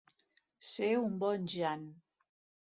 [0.69, 1.85] Ser un bon jan.